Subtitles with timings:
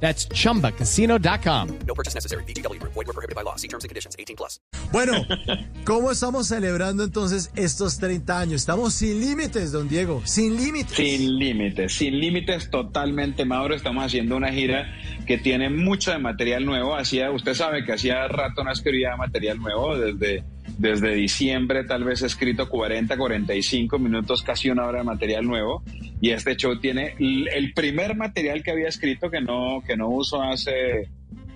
[0.00, 1.78] That's chumbacasino.com.
[1.86, 2.44] No purchase necessary.
[2.44, 2.80] BGW.
[2.82, 3.56] Void were prohibited by law.
[3.56, 4.14] See terms and conditions.
[4.18, 4.60] 18 plus.
[4.92, 5.12] Bueno,
[5.84, 8.60] ¿cómo estamos celebrando entonces estos 30 años?
[8.60, 10.96] Estamos sin límites, don Diego, sin límites.
[10.96, 13.74] Sin límites, sin límites totalmente, Mauro.
[13.74, 14.94] Estamos haciendo una gira
[15.26, 16.94] que tiene mucho de material nuevo.
[16.94, 20.44] Hacía, usted sabe que hacía rato no escribía material nuevo, desde,
[20.78, 25.82] desde diciembre tal vez he escrito 40, 45 minutos, casi una hora de material nuevo.
[26.20, 30.42] Y este show tiene el primer material que había escrito que no, que no uso
[30.42, 31.08] hace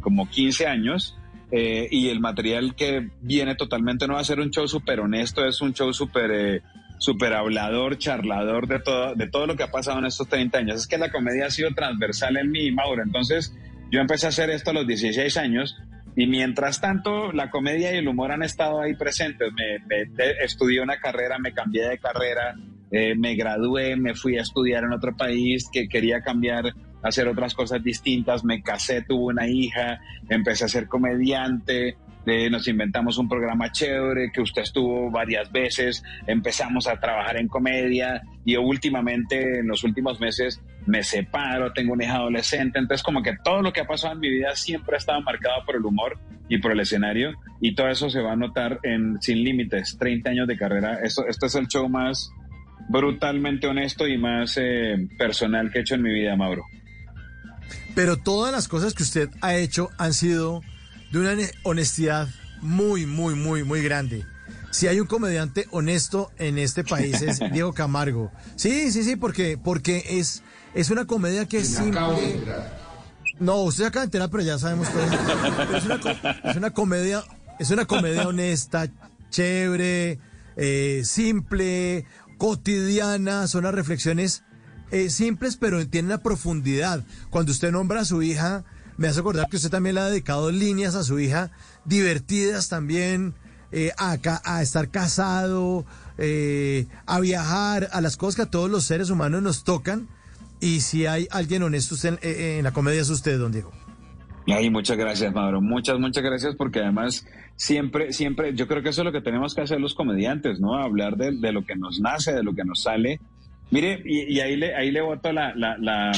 [0.00, 1.16] como 15 años.
[1.50, 5.44] eh, y el material que viene totalmente no va a ser un show súper honesto,
[5.46, 6.62] es un show súper eh,
[6.98, 10.76] súper hablador, charlador de todo, de todo lo que ha pasado en estos 30 años.
[10.80, 13.02] Es que la comedia ha sido transversal en mí, Mauro.
[13.02, 13.54] Entonces,
[13.90, 15.76] yo empecé a hacer esto a los 16 años
[16.16, 19.52] y mientras tanto, la comedia y el humor han estado ahí presentes.
[19.52, 22.54] Me, me- estudié una carrera, me cambié de carrera,
[22.96, 27.52] eh, me gradué, me fui a estudiar en otro país que quería cambiar, hacer otras
[27.52, 33.28] cosas distintas, me casé, tuve una hija, empecé a ser comediante, eh, nos inventamos un
[33.28, 39.66] programa chévere que usted estuvo varias veces, empezamos a trabajar en comedia y últimamente, en
[39.66, 43.80] los últimos meses, me separo, tengo una hija adolescente, entonces como que todo lo que
[43.80, 46.16] ha pasado en mi vida siempre ha estado marcado por el humor
[46.48, 50.30] y por el escenario y todo eso se va a notar en Sin Límites, 30
[50.30, 51.00] años de carrera.
[51.02, 52.30] Esto, es el show más
[52.88, 56.64] brutalmente honesto y más eh, personal que he hecho en mi vida, Mauro.
[57.94, 60.62] Pero todas las cosas que usted ha hecho han sido
[61.12, 62.28] de una ne- honestidad
[62.60, 64.24] muy, muy, muy, muy grande.
[64.70, 68.32] Si hay un comediante honesto en este país es Diego Camargo.
[68.56, 70.42] Sí, sí, sí, porque, porque es,
[70.74, 72.40] es una comedia que es simple.
[73.38, 75.76] No, usted acaba de enterar, pero ya sabemos todo.
[75.76, 77.22] Es, una, es una comedia,
[77.58, 78.88] es una comedia honesta,
[79.30, 80.18] chévere,
[80.56, 82.04] eh, simple,
[82.36, 84.42] cotidiana, son las reflexiones
[84.90, 87.04] eh, simples, pero tienen una profundidad.
[87.30, 88.64] Cuando usted nombra a su hija,
[88.96, 91.50] me hace acordar que usted también le ha dedicado líneas a su hija,
[91.84, 93.34] divertidas también,
[93.72, 95.84] eh, a, a estar casado,
[96.16, 100.08] eh, a viajar, a las cosas que a todos los seres humanos nos tocan.
[100.60, 103.72] Y si hay alguien honesto usted en, eh, en la comedia es usted, don Diego.
[104.46, 105.60] Ay, muchas gracias, Mauro.
[105.62, 109.54] Muchas, muchas gracias porque además siempre, siempre, yo creo que eso es lo que tenemos
[109.54, 110.74] que hacer los comediantes, ¿no?
[110.74, 113.20] Hablar de, de lo que nos nace, de lo que nos sale.
[113.70, 116.12] Mire, y, y ahí le, ahí le voto la, la, la,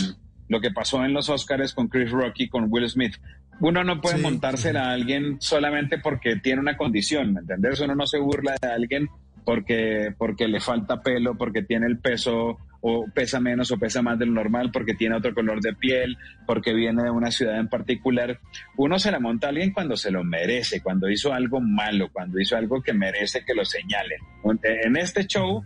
[0.49, 3.15] lo que pasó en los Oscars con Chris Rocky, con Will Smith.
[3.61, 7.81] Uno no puede Sí, montársela a alguien solamente porque tiene una condición, ¿me entiendes?
[7.81, 9.09] Uno no se burla de alguien
[9.45, 14.19] porque, porque le falta pelo, porque tiene el peso o pesa menos o pesa más
[14.19, 16.17] del normal, porque tiene otro color de piel,
[16.47, 18.41] porque viene de una ciudad en particular.
[18.77, 22.41] Uno se la monta a alguien cuando se lo merece, cuando hizo algo malo, cuando
[22.41, 24.19] hizo algo que merece que lo señalen.
[24.63, 25.65] En este show,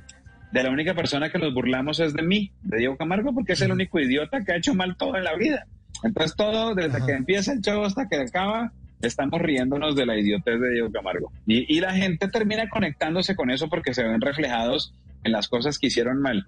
[0.53, 3.60] de la única persona que nos burlamos es de mí, de Diego Camargo, porque es
[3.62, 5.66] el único idiota que ha hecho mal todo en la vida.
[6.03, 7.06] Entonces todo, desde Ajá.
[7.06, 8.72] que empieza el show hasta que acaba,
[9.03, 11.32] estamos riéndonos de la idiotez de Diego Camargo.
[11.47, 14.94] Y, y la gente termina conectándose con eso porque se ven reflejados
[15.25, 16.47] en las cosas que hicieron mal.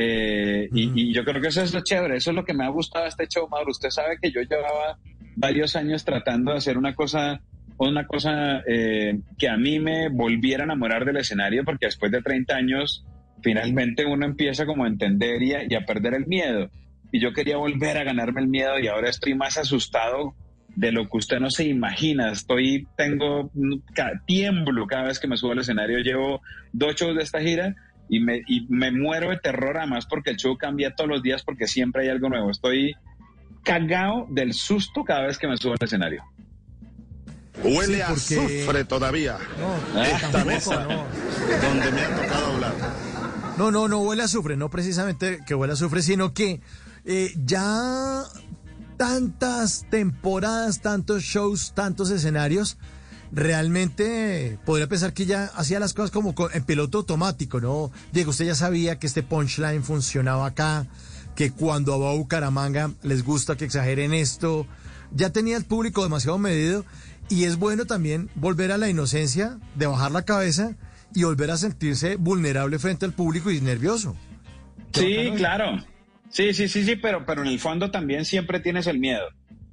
[0.00, 0.98] Eh, y, Ujú.
[0.98, 3.06] y yo creo que eso es lo chévere, eso es lo que me ha gustado
[3.06, 3.72] este show, Mauro.
[3.72, 4.96] Usted sabe que yo llevaba
[5.34, 7.40] varios años tratando de hacer una cosa,
[7.78, 12.22] una cosa eh, que a mí me volviera a enamorar del escenario, porque después de
[12.22, 13.04] 30 años,
[13.42, 16.70] finalmente uno empieza como a entender y a, y a perder el miedo.
[17.10, 20.34] Y yo quería volver a ganarme el miedo y ahora estoy más asustado
[20.76, 22.30] de lo que usted no se imagina.
[22.30, 23.50] Estoy, tengo,
[24.26, 25.98] tiemblo cada vez que me subo al escenario.
[25.98, 26.40] Llevo
[26.72, 27.74] dos shows de esta gira
[28.08, 31.42] y me, y me muero de terror además porque el show cambia todos los días
[31.42, 32.50] porque siempre hay algo nuevo.
[32.50, 32.94] Estoy
[33.64, 36.24] cagado del susto cada vez que me subo al escenario.
[37.62, 39.36] Huele Sí, a azufre todavía.
[39.58, 41.04] No, Esta tampoco, mesa no.
[41.68, 42.72] donde me ha tocado hablar.
[43.58, 46.60] No, no, no huele a azufre, no precisamente que huele a azufre, sino que
[47.04, 48.22] eh, ya
[48.96, 52.78] tantas temporadas, tantos shows, tantos escenarios,
[53.32, 57.90] realmente podría pensar que ya hacía las cosas como en piloto automático, ¿no?
[58.12, 60.86] Diego, usted ya sabía que este punchline funcionaba acá,
[61.34, 64.66] que cuando va a Bucaramanga les gusta que exageren esto,
[65.12, 66.84] ya tenía el público demasiado medido
[67.28, 70.76] y es bueno también volver a la inocencia de bajar la cabeza
[71.14, 74.16] y volver a sentirse vulnerable frente al público y nervioso.
[74.92, 75.84] Sí, claro.
[76.30, 79.28] Sí, sí, sí, sí, pero, pero en el fondo también siempre tienes el miedo,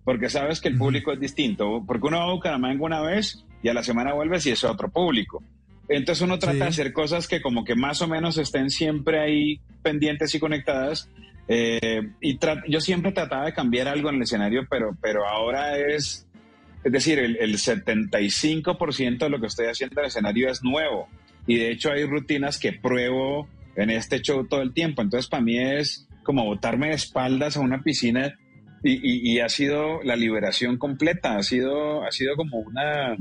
[0.05, 3.67] porque sabes que el público es distinto, porque uno va a Bucaramanga una vez y
[3.69, 5.43] a la semana vuelves y es otro público.
[5.89, 6.59] Entonces uno trata Sí.
[6.61, 11.09] de hacer cosas que como que más o menos estén siempre ahí pendientes y conectadas.
[11.47, 16.25] eh, y yo siempre trataba de cambiar algo en el escenario, pero, pero ahora es,
[16.83, 21.07] es decir, el, el 75% de lo que estoy haciendo en el escenario es nuevo.
[21.47, 25.01] Y de hecho hay rutinas que pruebo en este show todo el tiempo.
[25.01, 28.33] Entonces para mí es como botarme de espaldas a una piscina
[28.85, 31.35] y, y- y ha sido la liberación completa.
[31.37, 33.15] Ha sido, ha sido como una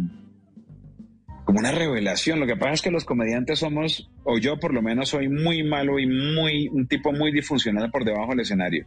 [1.44, 2.40] como una revelación.
[2.40, 5.62] Lo que pasa es que los comediantes somos, o yo por lo menos soy muy
[5.62, 8.86] malo y muy un tipo muy disfuncional por debajo del escenario.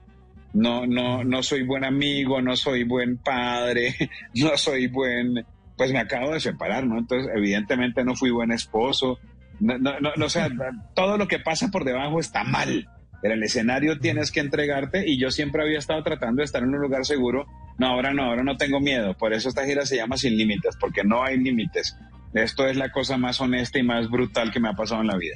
[0.53, 3.93] No, no, no soy buen amigo, no soy buen padre,
[4.33, 5.45] no soy buen,
[5.77, 6.97] pues me acabo de separar, ¿no?
[6.97, 9.19] Entonces, evidentemente no fui buen esposo.
[9.59, 10.49] No, no, no, no, o sea,
[10.95, 12.87] todo lo que pasa por debajo está mal.
[13.23, 16.73] En el escenario tienes que entregarte y yo siempre había estado tratando de estar en
[16.73, 17.47] un lugar seguro.
[17.79, 19.17] No, ahora no, ahora no tengo miedo.
[19.17, 21.97] Por eso esta gira se llama Sin Límites, porque no hay límites.
[22.33, 25.17] Esto es la cosa más honesta y más brutal que me ha pasado en la
[25.17, 25.35] vida.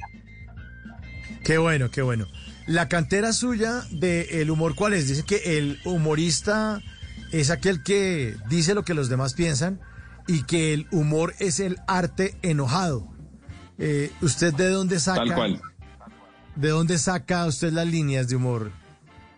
[1.44, 2.26] Qué bueno, qué bueno.
[2.66, 5.08] La cantera suya del humor, ¿cuál es?
[5.08, 6.80] Dice que el humorista
[7.32, 9.80] es aquel que dice lo que los demás piensan
[10.28, 13.08] y que el humor es el arte enojado.
[13.78, 15.24] Eh, ¿Usted de dónde saca?
[15.24, 15.62] Tal cual.
[16.56, 18.72] ¿De dónde saca usted las líneas de humor,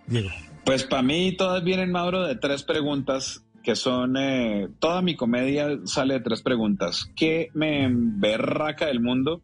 [0.06, 0.31] Diego?
[0.64, 5.69] Pues para mí todas vienen, Mauro, de tres preguntas que son, eh, toda mi comedia
[5.87, 7.11] sale de tres preguntas.
[7.16, 9.43] ¿Qué me berraca del mundo?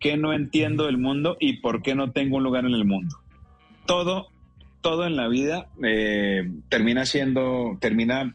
[0.00, 1.36] ¿Qué no entiendo del mundo?
[1.38, 3.16] ¿Y por qué no tengo un lugar en el mundo?
[3.84, 4.28] Todo,
[4.80, 8.34] todo en la vida eh, termina siendo, termina,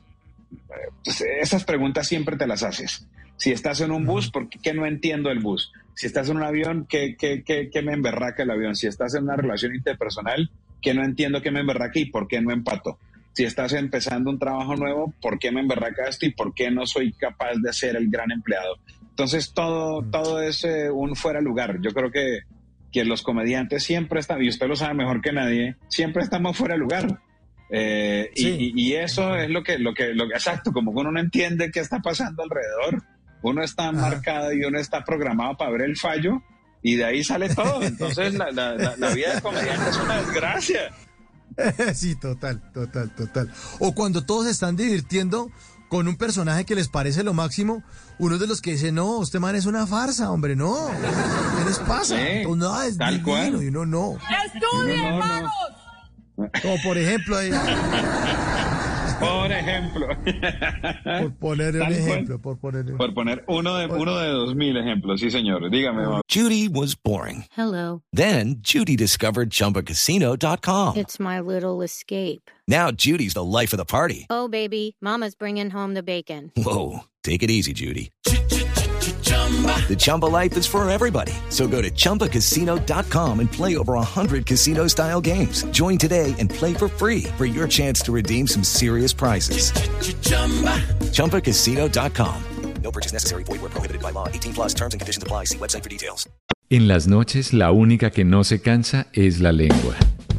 [0.51, 0.57] eh,
[1.03, 3.07] pues, esas preguntas siempre te las haces.
[3.38, 5.71] Si estás en un bus, ¿por qué no entiendo el bus?
[5.95, 8.75] Si estás en un avión, ¿qué, qué, qué, qué me emberraca el avión?
[8.75, 10.50] Si estás en una relación interpersonal,
[10.81, 12.97] ¿qué no entiendo qué me emberraca y por qué no empato?
[13.33, 16.85] Si estás empezando un trabajo nuevo, ¿por qué me emberraca esto y por qué no
[16.85, 18.77] soy capaz de ser el gran empleado?
[19.09, 21.80] Entonces todo, todo es eh, un fuera lugar.
[21.81, 22.39] Yo creo que,
[22.91, 26.75] que los comediantes siempre están, y usted lo sabe mejor que nadie, siempre estamos fuera
[26.75, 27.19] de lugar.
[27.71, 28.71] Eh, y- Sí.
[28.75, 31.71] y, y eso es lo que, lo que, lo que, exacto, como uno no entiende
[31.71, 33.03] qué está pasando alrededor.
[33.44, 36.42] Uno está marcado y uno está programado para ver el fallo
[36.81, 37.84] y de ahí sale todo.
[37.84, 40.80] Entonces la, la- la- la vida de comediante es una desgracia.
[41.94, 43.51] sí, total, total, total.
[43.80, 45.51] O cuando todos se están divirtiendo
[45.90, 47.84] con un personaje que les parece lo máximo,
[48.18, 50.90] uno de los que dice, no, usted man es una farsa, hombre, no.
[51.60, 52.16] ¿Qué les pasa?
[52.18, 53.63] Sí, Pues, no, es tal divino, cual.
[53.63, 54.18] y uno no.
[54.45, 55.24] ¡Estudien, No, no, no.
[55.24, 55.51] hermanos!
[56.63, 57.51] Como por ejemplo, ahí,
[59.24, 60.08] Por ejemplo.
[61.22, 64.78] por poner un ejemplo, por poner un Por poner uno de, uno de dos mil
[64.78, 65.70] ejemplos, sí señor.
[65.70, 67.46] Dígame, Judy was boring.
[67.56, 68.02] Hello.
[68.12, 70.98] Then Judy discovered ChumbaCasino.com.
[70.98, 72.50] It's my little escape.
[72.68, 74.25] Now Judy's the life of the party.
[74.30, 76.52] Oh, baby, Mama's bringing home the bacon.
[76.56, 78.12] Whoa, take it easy, Judy.
[79.88, 81.34] The Chumba life is for everybody.
[81.50, 85.63] So go to ChumbaCasino.com and play over 100 casino style games.
[85.66, 89.72] Join today and play for free for your chance to redeem some serious prizes.
[91.12, 92.44] ChumbaCasino.com.
[92.81, 93.44] No purchase necessary.
[93.44, 94.28] Void where prohibited by law.
[94.28, 95.45] 18 plus terms and conditions apply.
[95.45, 96.28] See website for details.
[96.69, 99.95] En las noches la única que no se cansa es la lengua.